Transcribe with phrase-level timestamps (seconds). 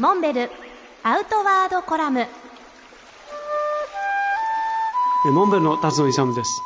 [0.00, 0.50] モンベル
[1.02, 2.26] アウトワードコラム。
[5.26, 6.62] モンベルの辰野勇です。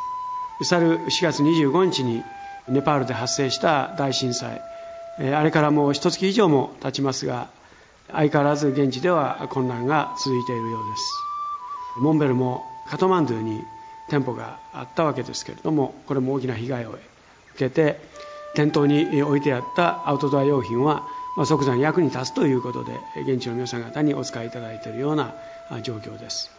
[0.62, 2.23] 去る4月25日に
[2.69, 4.62] ネパールで発生した大震災。
[5.19, 7.49] あれからもう一月以上も経ちますが
[8.12, 11.12] 相変わらず現地では混乱が続いているようです。
[12.03, 13.64] モンベルもカトマンドゥに
[14.11, 17.01] 店舗があったわけですけれどもこれも大きな被害を受
[17.57, 18.01] けて
[18.55, 22.93] 店頭に置いてあったアウトドア用品は即座に役に立つということで
[23.23, 25.35] 現地の皆さん方にお使いいただいているような
[25.82, 26.50] 状況です。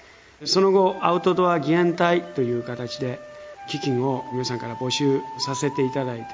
[0.43, 3.19] その後アウトドア義援隊という形で
[3.69, 6.27] 基金を皆さんから募集させていただい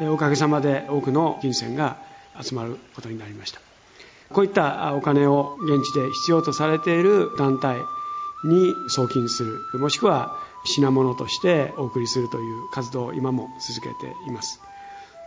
[0.00, 1.98] ておかげさまで多くの金銭が
[2.40, 3.60] 集まることになりました。
[4.32, 7.78] こういったお金を現地で必要とされている団体
[8.44, 14.60] に送金するもしくは品物としてお送りするという活動を今も続けています。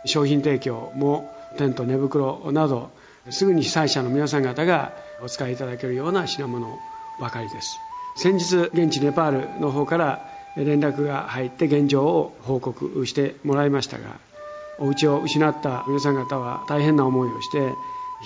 [0.04, 2.90] 商品提供もテント寝袋など
[3.30, 6.78] すぐに被災者の皆さん方がお使いいただけるような品物
[7.20, 7.78] ばかりです。
[8.16, 14.18] 先日現地ネパールの方から連絡が入って現状を報告してもらいましたが
[14.78, 17.58] お家を失った皆さん方は大変な思いをして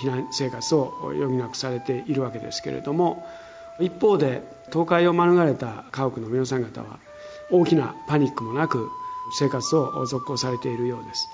[0.01, 3.23] 避難生活を余儀なくされているわけですけれども
[3.79, 6.99] 一方で倒壊を免れた家屋の皆さん方は
[7.51, 8.89] 大きなパニックもなく
[9.37, 11.27] 生活を続行されているようです。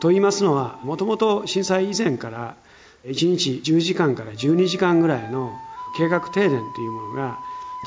[0.00, 2.56] と言いますのはもともと震災以前から
[3.04, 5.52] 1日10時間から12時間ぐらいの
[5.96, 7.38] 計画停電というものが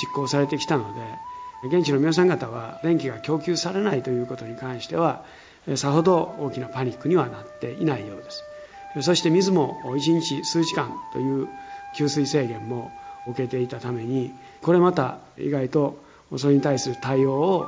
[0.02, 1.02] 実行されてきたので
[1.68, 5.24] 現地の皆さん方は電気が供給されないということに関しては
[5.76, 8.44] さほど大きなパニックにはなっていないようです。
[9.02, 11.48] そして水も1日数時間という
[11.98, 12.92] 給水制限も
[13.28, 15.98] 受けていたためにこれまた意外と
[16.38, 17.68] それに対する対応を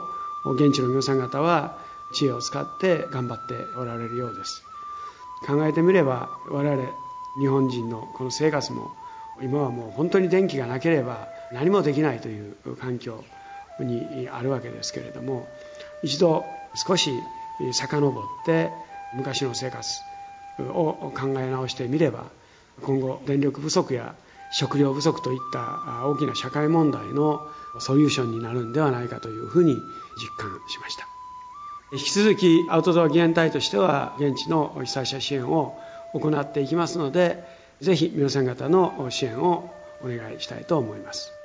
[0.56, 1.80] 現地の皆さん方は
[2.14, 4.64] 知恵を使って頑張っておられるようです。
[5.46, 6.84] 考えてみれば我々
[7.40, 8.92] 日本人のこの生活も
[9.42, 13.24] 今はもう本当に電気がなければ何もできないという環境
[13.80, 15.48] にあるわけですけれども
[16.04, 16.46] 一度
[16.76, 17.12] 少し
[17.74, 18.72] 遡って
[19.14, 20.02] 昔の生活
[20.60, 22.26] を考え直してみれば
[22.82, 24.16] 今後電力不足や
[24.52, 27.42] 食料不足といった大きな社会問題の
[27.80, 29.80] ソリューションになるんではないかというふうに実
[30.38, 31.15] 感しました。
[31.96, 35.80] 引き続きアウトドア義援隊としては現地の被災者支援を
[36.14, 37.42] 行っていきますので
[37.80, 39.74] ぜひ皆さん方の支援を
[40.04, 41.45] お願いしたいと思います。